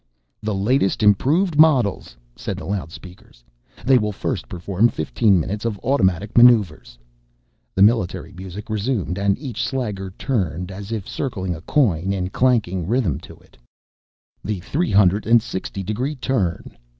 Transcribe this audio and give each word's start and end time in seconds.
"The 0.41 0.55
latest 0.55 1.03
improved 1.03 1.59
models," 1.59 2.17
said 2.35 2.57
the 2.57 2.65
loudspeakers. 2.65 3.43
"They 3.85 3.99
will 3.99 4.11
first 4.11 4.49
perform 4.49 4.87
fifteen 4.87 5.39
minutes 5.39 5.63
of 5.63 5.79
automatic 5.83 6.35
maneuvers." 6.35 6.97
The 7.75 7.83
military 7.83 8.31
music 8.33 8.67
resumed 8.67 9.19
and 9.19 9.37
each 9.37 9.59
slagger 9.63 10.11
turned, 10.17 10.71
as 10.71 10.91
if 10.91 11.07
circling 11.07 11.53
a 11.53 11.61
coin, 11.61 12.13
in 12.13 12.31
clanking 12.31 12.87
rhythm 12.87 13.19
to 13.19 13.35
it. 13.41 13.59
"The 14.43 14.59
three 14.61 14.89
hundred 14.89 15.27
and 15.27 15.39
sixty 15.39 15.83
degree 15.83 16.15
turn. 16.15 16.77